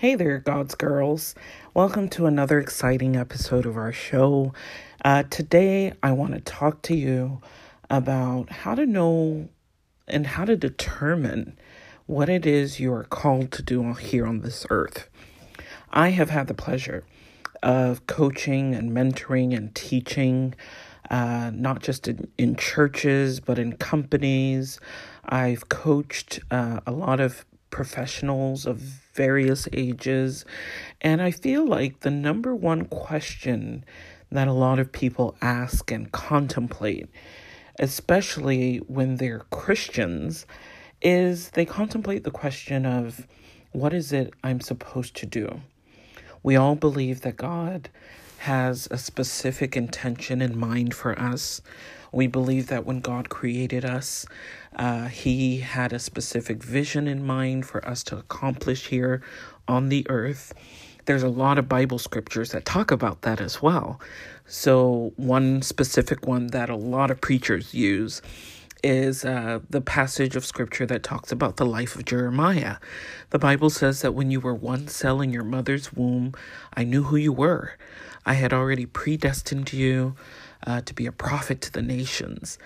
[0.00, 1.34] Hey there, God's girls.
[1.74, 4.54] Welcome to another exciting episode of our show.
[5.04, 7.42] Uh, today, I want to talk to you
[7.90, 9.50] about how to know
[10.08, 11.58] and how to determine
[12.06, 15.10] what it is you are called to do here on this earth.
[15.90, 17.04] I have had the pleasure
[17.62, 20.54] of coaching and mentoring and teaching,
[21.10, 24.80] uh, not just in, in churches, but in companies.
[25.26, 30.44] I've coached uh, a lot of professionals of various ages.
[31.00, 33.84] And I feel like the number one question
[34.30, 37.08] that a lot of people ask and contemplate,
[37.78, 40.46] especially when they're Christians,
[41.02, 43.26] is they contemplate the question of
[43.72, 45.60] what is it I'm supposed to do?
[46.42, 47.88] We all believe that God
[48.38, 51.60] has a specific intention in mind for us.
[52.12, 54.26] We believe that when God created us,
[54.76, 59.22] uh, He had a specific vision in mind for us to accomplish here
[59.68, 60.52] on the earth.
[61.06, 64.00] There's a lot of Bible scriptures that talk about that as well.
[64.46, 68.20] So, one specific one that a lot of preachers use
[68.82, 72.76] is uh, the passage of scripture that talks about the life of Jeremiah.
[73.30, 76.34] The Bible says that when you were one cell in your mother's womb,
[76.74, 77.74] I knew who you were.
[78.24, 80.14] I had already predestined you
[80.66, 82.58] uh, to be a prophet to the nations.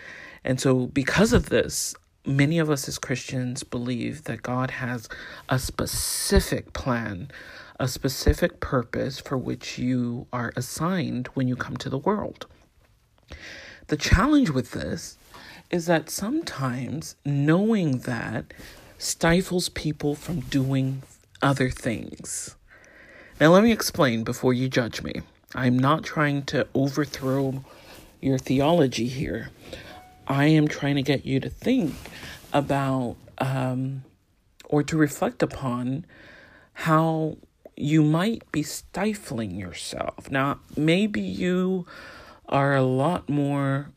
[0.44, 1.94] And so, because of this,
[2.26, 5.08] many of us as Christians believe that God has
[5.48, 7.30] a specific plan,
[7.78, 12.46] a specific purpose for which you are assigned when you come to the world.
[13.88, 15.18] The challenge with this
[15.70, 18.54] is that sometimes knowing that
[18.98, 21.02] stifles people from doing
[21.42, 22.56] other things.
[23.40, 25.22] Now, let me explain before you judge me.
[25.54, 27.64] I'm not trying to overthrow
[28.24, 29.50] your theology here.
[30.26, 31.94] I am trying to get you to think
[32.52, 34.04] about um,
[34.64, 36.06] or to reflect upon
[36.72, 37.36] how
[37.76, 40.30] you might be stifling yourself.
[40.30, 41.86] Now, maybe you
[42.48, 43.90] are a lot more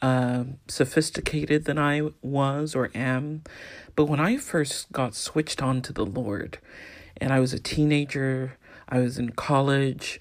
[0.00, 3.42] uh, sophisticated than I was or am,
[3.94, 6.58] but when I first got switched on to the Lord
[7.18, 8.56] and I was a teenager,
[8.88, 10.20] I was in college,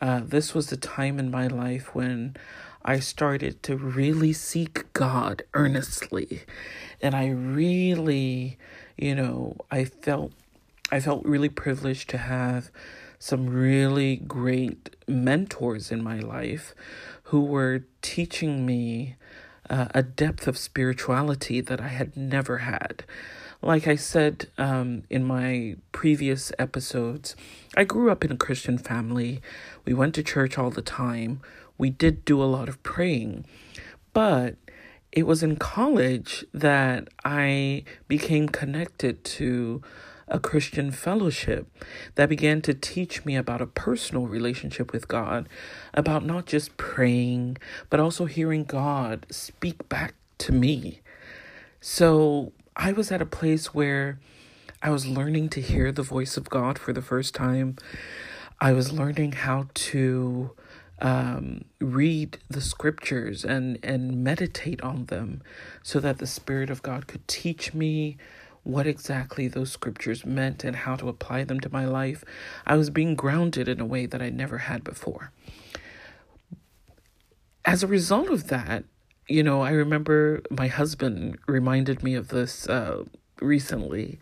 [0.00, 2.36] uh, this was the time in my life when
[2.84, 6.42] I started to really seek God earnestly.
[7.00, 8.58] And I really,
[8.96, 10.32] you know, I felt
[10.90, 12.70] I felt really privileged to have
[13.18, 16.74] some really great mentors in my life
[17.24, 19.16] who were teaching me
[19.70, 23.04] uh, a depth of spirituality that I had never had.
[23.62, 27.36] Like I said um, in my previous episodes,
[27.76, 29.40] I grew up in a Christian family.
[29.84, 31.40] We went to church all the time
[31.82, 33.44] we did do a lot of praying.
[34.12, 34.54] But
[35.10, 39.82] it was in college that I became connected to
[40.28, 41.66] a Christian fellowship
[42.14, 45.48] that began to teach me about a personal relationship with God,
[45.92, 47.58] about not just praying,
[47.90, 51.00] but also hearing God speak back to me.
[51.80, 54.18] So I was at a place where
[54.82, 57.76] I was learning to hear the voice of God for the first time.
[58.60, 60.52] I was learning how to
[61.00, 65.42] um, read the scriptures and, and meditate on them
[65.82, 68.16] so that the Spirit of God could teach me
[68.62, 72.24] what exactly those scriptures meant and how to apply them to my life.
[72.64, 75.32] I was being grounded in a way that I never had before.
[77.64, 78.84] As a result of that,
[79.28, 83.04] you know, I remember my husband reminded me of this uh,
[83.40, 84.18] recently.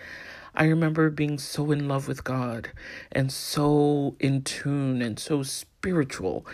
[0.55, 2.71] I remember being so in love with God
[3.12, 6.44] and so in tune and so spiritual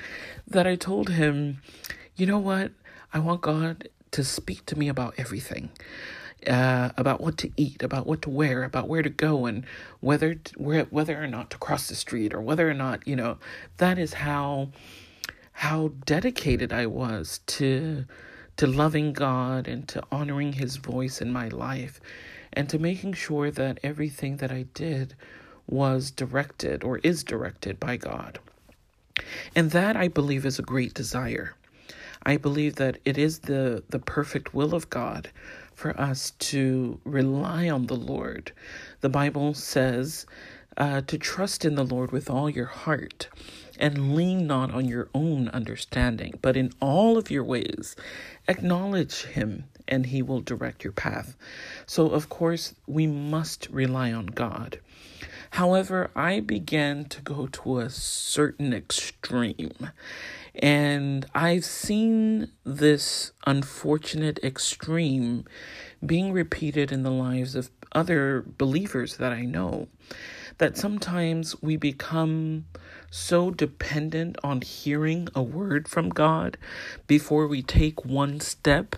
[0.46, 1.62] that I told him,
[2.14, 2.72] you know what?
[3.12, 5.70] I want God to speak to me about everything.
[6.46, 9.64] Uh, about what to eat, about what to wear, about where to go, and
[10.00, 13.38] whether where, whether or not to cross the street, or whether or not you know.
[13.78, 14.68] That is how
[15.52, 18.04] how dedicated I was to
[18.56, 22.00] to loving God and to honoring His voice in my life
[22.52, 25.14] and to making sure that everything that I did
[25.66, 28.38] was directed or is directed by God.
[29.54, 31.54] And that I believe is a great desire.
[32.24, 35.30] I believe that it is the, the perfect will of God
[35.74, 38.52] for us to rely on the Lord.
[39.00, 40.26] The Bible says
[40.76, 43.28] uh, to trust in the Lord with all your heart
[43.78, 47.96] and lean not on your own understanding, but in all of your ways
[48.48, 51.36] acknowledge Him and He will direct your path.
[51.86, 54.80] So, of course, we must rely on God.
[55.50, 59.90] However, I began to go to a certain extreme.
[60.54, 65.44] And I've seen this unfortunate extreme
[66.04, 69.88] being repeated in the lives of other believers that I know
[70.58, 72.66] that sometimes we become
[73.10, 76.56] so dependent on hearing a word from God
[77.06, 78.96] before we take one step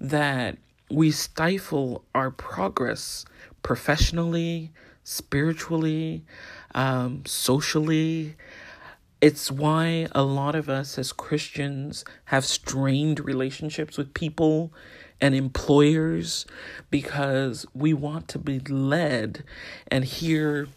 [0.00, 0.58] that
[0.90, 3.24] we stifle our progress
[3.62, 4.72] professionally,
[5.02, 6.24] spiritually,
[6.74, 8.36] um, socially.
[9.20, 14.72] It's why a lot of us as Christians have strained relationships with people
[15.20, 16.46] and employers
[16.90, 19.42] because we want to be led
[19.88, 20.68] and hear,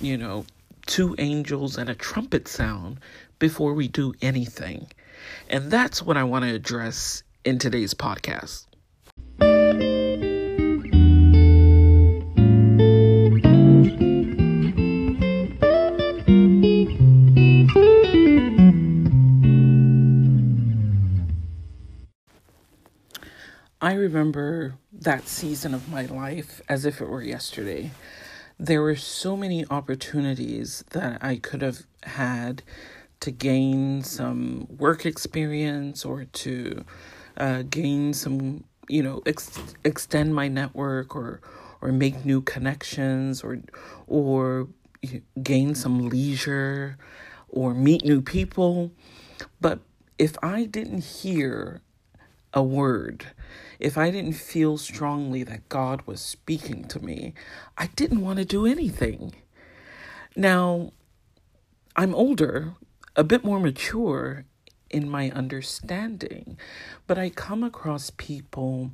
[0.00, 0.44] you know,
[0.86, 2.98] two angels and a trumpet sound
[3.38, 4.88] before we do anything.
[5.48, 8.66] And that's what I want to address in today's podcast.
[23.90, 27.90] I remember that season of my life as if it were yesterday.
[28.56, 32.62] There were so many opportunities that I could have had
[33.18, 36.84] to gain some work experience or to
[37.36, 41.40] uh, gain some, you know, ex- extend my network or
[41.80, 43.58] or make new connections or
[44.06, 44.68] or
[45.42, 46.96] gain some leisure
[47.48, 48.92] or meet new people.
[49.60, 49.80] But
[50.16, 51.82] if I didn't hear
[52.52, 53.26] a word,
[53.78, 57.34] if I didn't feel strongly that God was speaking to me,
[57.78, 59.34] I didn't want to do anything.
[60.36, 60.92] Now,
[61.96, 62.74] I'm older,
[63.16, 64.44] a bit more mature
[64.90, 66.58] in my understanding,
[67.06, 68.90] but I come across people,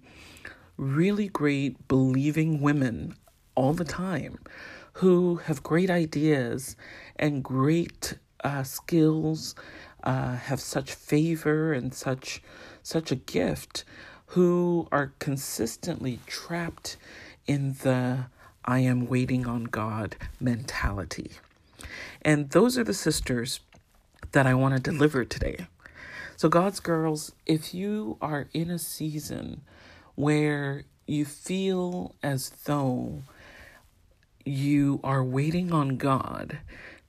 [0.76, 3.14] really great believing women
[3.55, 4.38] all the time,
[4.94, 6.76] who have great ideas
[7.17, 8.14] and great
[8.44, 9.55] uh, skills,
[10.05, 12.43] uh, have such favor and such
[12.83, 13.85] such a gift,
[14.27, 16.97] who are consistently trapped
[17.47, 18.27] in the
[18.65, 21.33] I am waiting on God mentality.
[22.23, 23.61] And those are the sisters
[24.33, 25.67] that I want to deliver today.
[26.37, 29.62] So, God's girls, if you are in a season
[30.17, 33.23] where you feel as though
[34.44, 36.59] you are waiting on God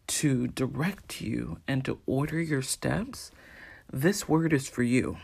[0.07, 3.31] to direct you and to order your steps,
[3.92, 5.18] this word is for you.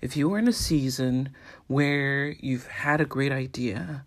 [0.00, 1.30] If you are in a season
[1.66, 4.04] where you've had a great idea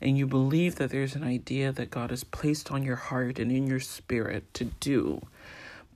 [0.00, 3.52] and you believe that there's an idea that God has placed on your heart and
[3.52, 5.20] in your spirit to do,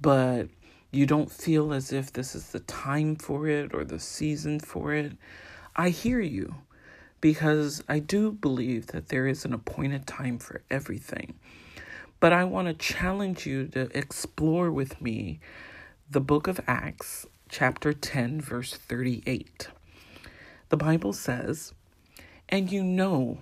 [0.01, 0.49] but
[0.91, 4.95] you don't feel as if this is the time for it or the season for
[4.95, 5.13] it,
[5.77, 6.55] I hear you
[7.21, 11.35] because I do believe that there is an appointed time for everything.
[12.21, 15.39] But I want to challenge you to explore with me
[16.11, 19.69] the book of Acts chapter 10, verse 38.
[20.69, 21.75] The Bible says,
[22.49, 23.39] And you know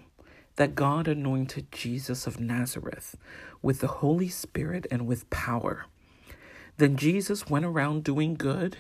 [0.57, 3.17] that God anointed Jesus of Nazareth
[3.63, 5.87] with the Holy Spirit and with power.
[6.77, 8.77] Then Jesus went around doing good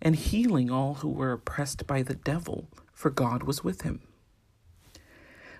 [0.00, 4.02] and healing all who were oppressed by the devil, for God was with him.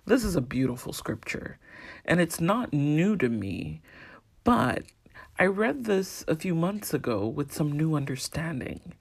[0.04, 1.58] This is a beautiful scripture,
[2.04, 3.82] and it's not new to me,
[4.42, 4.82] but
[5.38, 8.94] I read this a few months ago with some new understanding.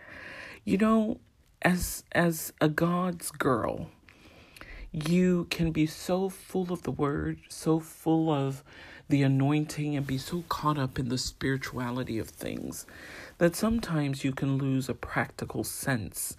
[0.63, 1.19] You know,
[1.63, 3.89] as as a God's girl,
[4.91, 8.63] you can be so full of the word, so full of
[9.09, 12.85] the anointing and be so caught up in the spirituality of things
[13.39, 16.37] that sometimes you can lose a practical sense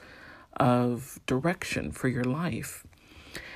[0.57, 2.87] of direction for your life.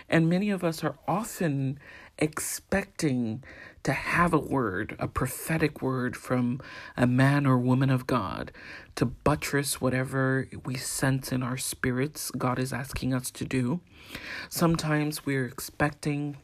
[0.08, 1.78] And many of us are often
[2.18, 3.42] expecting
[3.82, 6.60] to have a word, a prophetic word from
[6.96, 8.50] a man or woman of God
[8.96, 13.80] to buttress whatever we sense in our spirits God is asking us to do.
[14.48, 16.36] Sometimes we're expecting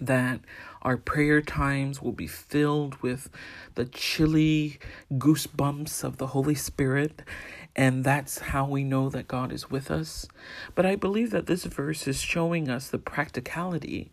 [0.00, 0.40] that
[0.82, 3.28] our prayer times will be filled with
[3.74, 4.78] the chilly
[5.12, 7.22] goosebumps of the Holy Spirit,
[7.78, 10.26] and that's how we know that God is with us.
[10.74, 14.10] But I believe that this verse is showing us the practicality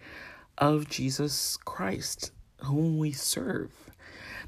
[0.60, 3.72] of Jesus Christ, whom we serve.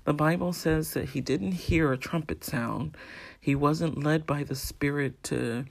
[0.03, 2.95] The Bible says that he didn't hear a trumpet sound.
[3.41, 5.65] He wasn't led by the Spirit to,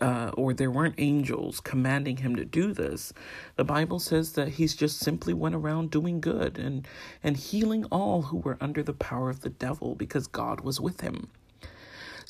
[0.00, 3.12] uh, or there weren't angels commanding him to do this.
[3.56, 6.86] The Bible says that he's just simply went around doing good and,
[7.24, 11.00] and healing all who were under the power of the devil because God was with
[11.00, 11.28] him.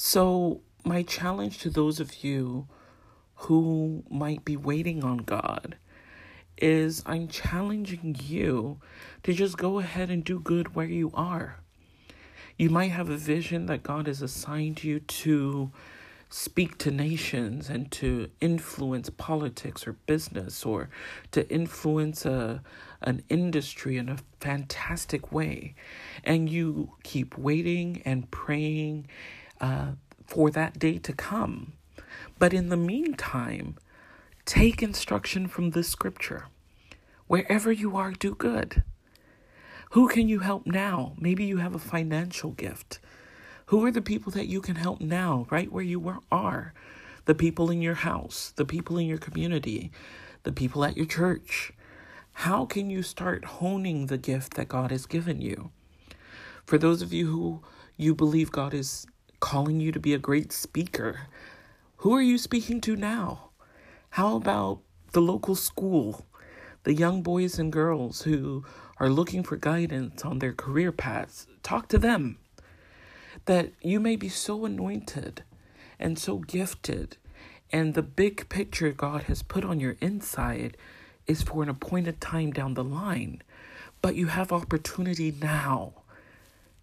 [0.01, 2.69] So, my challenge to those of you
[3.35, 5.77] who might be waiting on God
[6.57, 8.79] is I'm challenging you
[9.25, 11.59] to just go ahead and do good where you are.
[12.57, 15.73] You might have a vision that God has assigned you to
[16.31, 20.91] speak to nations and to influence politics or business or
[21.33, 22.63] to influence a
[23.03, 25.75] an industry in a fantastic way
[26.23, 29.07] and you keep waiting and praying
[29.61, 29.93] uh,
[30.27, 31.73] for that day to come
[32.39, 33.77] but in the meantime
[34.45, 36.47] take instruction from this scripture
[37.27, 38.83] wherever you are do good
[39.91, 42.99] who can you help now maybe you have a financial gift
[43.69, 46.73] who are the people that you can help now, right where you are?
[47.27, 49.93] The people in your house, the people in your community,
[50.43, 51.73] the people at your church.
[52.33, 55.71] How can you start honing the gift that God has given you?
[56.65, 57.63] For those of you who
[57.99, 59.07] you believe God is
[59.41, 61.29] calling you to be a great speaker,
[61.99, 63.51] who are you speaking to now?
[64.11, 64.81] How about
[65.13, 66.27] the local school,
[66.85, 68.65] the young boys and girls who
[68.99, 71.47] are looking for guidance on their career paths?
[71.63, 72.39] Talk to them
[73.45, 75.43] that you may be so anointed
[75.99, 77.17] and so gifted,
[77.71, 80.77] and the big picture God has put on your inside
[81.27, 83.43] is for an appointed time down the line.
[84.01, 85.93] But you have opportunity now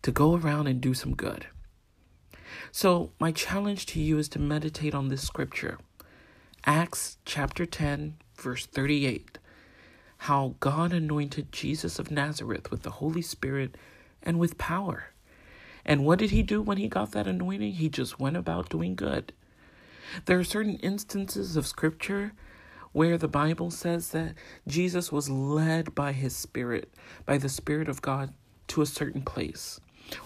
[0.02, 1.48] to go around and do some good.
[2.72, 5.78] So, my challenge to you is to meditate on this scripture
[6.66, 9.38] Acts chapter 10, verse 38.
[10.20, 13.76] How God anointed Jesus of Nazareth with the Holy Spirit
[14.24, 15.12] and with power
[15.86, 17.74] and what did he do when he got that anointing?
[17.74, 19.32] He just went about doing good.
[20.26, 22.34] There are certain instances of scripture
[22.92, 24.34] where the Bible says that
[24.68, 26.92] Jesus was led by his spirit,
[27.26, 28.34] by the Spirit of God,
[28.70, 29.80] to a certain place.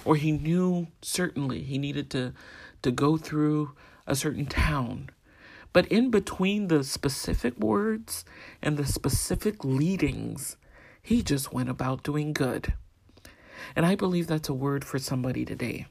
[0.06, 2.34] Or he knew certainly he needed to,
[2.82, 3.72] to go through
[4.08, 5.10] a certain town.
[5.72, 8.26] But in between the specific words
[8.62, 10.58] and the specific leadings,
[11.02, 12.74] he just went about doing good.
[13.76, 15.86] And I believe that's a word for somebody today.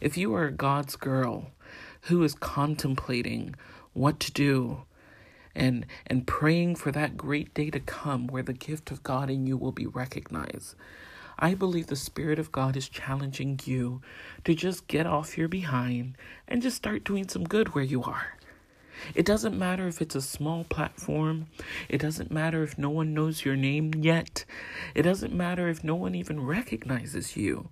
[0.00, 1.50] If you are God's girl
[2.02, 3.54] who is contemplating
[3.92, 4.82] what to do
[5.54, 9.46] and and praying for that great day to come where the gift of God in
[9.46, 10.74] you will be recognized.
[11.38, 14.00] I believe the Spirit of God is challenging you
[14.44, 16.16] to just get off your behind
[16.48, 18.36] and just start doing some good where you are.
[19.14, 21.48] It doesn't matter if it's a small platform.
[21.88, 24.44] It doesn't matter if no one knows your name yet.
[24.94, 27.68] It doesn't matter if no one even recognizes you.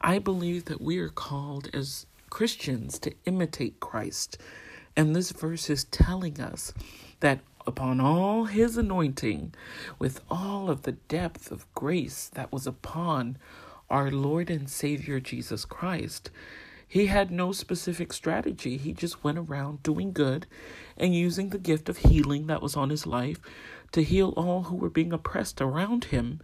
[0.00, 4.38] I believe that we are called as Christians to imitate Christ.
[4.96, 6.72] And this verse is telling us
[7.20, 9.54] that upon all his anointing,
[9.98, 13.38] with all of the depth of grace that was upon
[13.88, 16.30] our Lord and Savior Jesus Christ,
[16.86, 18.76] he had no specific strategy.
[18.76, 20.46] He just went around doing good
[20.96, 23.38] and using the gift of healing that was on his life
[23.92, 26.40] to heal all who were being oppressed around him.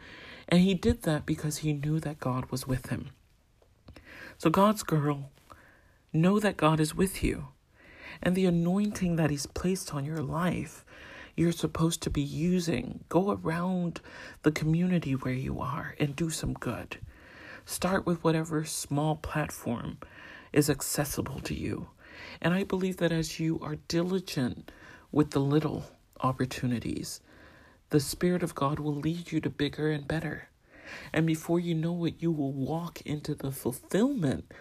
[0.49, 3.11] And he did that because he knew that God was with him.
[4.39, 5.31] So, God's girl,
[6.13, 7.49] know that God is with you.
[8.23, 10.85] And the anointing that He's placed on your life,
[11.37, 13.05] you're supposed to be using.
[13.09, 14.01] Go around
[14.43, 16.99] the community where you are and do some good.
[17.67, 19.99] Start with whatever small platform
[20.53, 21.89] is accessible to you.
[22.41, 24.73] And I believe that as you are diligent
[25.13, 25.85] with the little
[26.21, 27.21] opportunities,
[27.91, 30.49] the Spirit of God will lead you to bigger and better.
[31.13, 34.53] And before you know it, you will walk into the fulfillment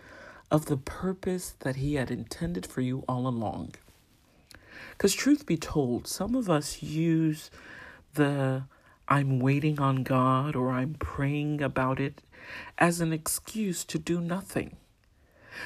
[0.52, 3.76] of the purpose that He had intended for you all along.
[4.98, 7.52] Because, truth be told, some of us use
[8.14, 8.64] the
[9.08, 12.24] I'm waiting on God or I'm praying about it
[12.78, 14.78] as an excuse to do nothing.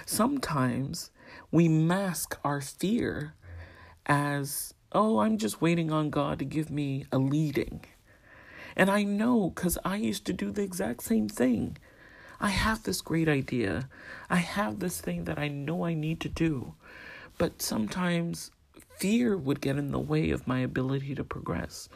[0.05, 1.11] Sometimes
[1.51, 3.33] we mask our fear
[4.05, 7.85] as, oh, I'm just waiting on God to give me a leading.
[8.75, 11.77] And I know because I used to do the exact same thing.
[12.41, 13.89] I have this great idea.
[14.29, 16.75] I have this thing that I know I need to do.
[17.37, 18.51] But sometimes
[18.99, 21.87] fear would get in the way of my ability to progress.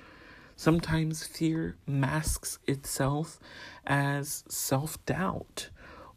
[0.55, 3.39] Sometimes fear masks itself
[3.85, 5.69] as self doubt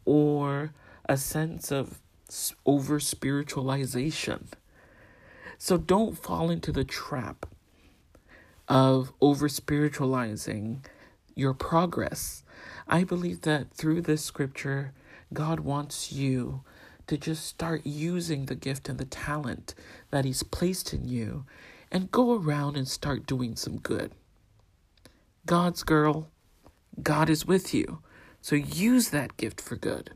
[0.05, 0.71] or
[1.09, 1.99] a sense of
[2.65, 4.47] over spiritualization.
[5.57, 7.45] So don't fall into the trap
[8.67, 10.85] of over spiritualizing
[11.35, 12.43] your progress.
[12.87, 14.93] I believe that through this scripture,
[15.33, 16.63] God wants you
[17.07, 19.73] to just start using the gift and the talent
[20.11, 21.45] that He's placed in you
[21.91, 24.11] and go around and start doing some good.
[25.45, 26.27] God's girl,
[27.01, 27.99] God is with you.
[28.41, 30.11] So use that gift for good.